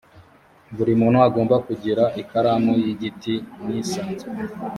[0.75, 3.33] buri muntu agomba kugira ikaramu y’igiti
[3.65, 4.27] n’isanzwe